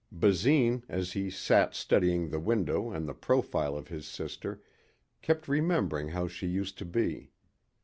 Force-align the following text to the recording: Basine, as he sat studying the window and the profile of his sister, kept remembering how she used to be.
Basine, 0.11 0.81
as 0.89 1.11
he 1.13 1.29
sat 1.29 1.75
studying 1.75 2.29
the 2.31 2.39
window 2.39 2.89
and 2.89 3.07
the 3.07 3.13
profile 3.13 3.77
of 3.77 3.89
his 3.89 4.07
sister, 4.07 4.59
kept 5.21 5.47
remembering 5.47 6.07
how 6.07 6.27
she 6.27 6.47
used 6.47 6.79
to 6.79 6.85
be. 6.85 7.29